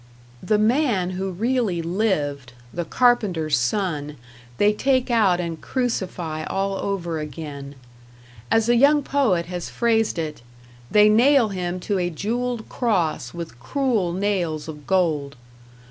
[0.41, 4.17] The man who really lived, the carpenter's son,
[4.57, 7.75] they take out and crucify all over again.
[8.49, 10.41] As a young poet has phrased it,
[10.89, 15.35] they nail him to a jeweled cross with cruel nails of gold.